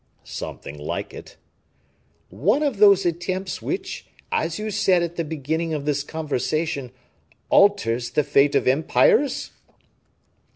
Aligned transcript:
"Something 0.23 0.79
like 0.79 1.13
it." 1.13 1.37
"One 2.31 2.63
of 2.63 2.77
those 2.77 3.05
attempts 3.05 3.61
which, 3.61 4.07
as 4.31 4.57
you 4.57 4.71
said 4.71 5.03
at 5.03 5.15
the 5.15 5.23
beginning 5.23 5.75
of 5.75 5.85
this 5.85 6.01
conversation, 6.01 6.91
alters 7.51 8.09
the 8.09 8.23
fate 8.23 8.55
of 8.55 8.67
empires?" 8.67 9.51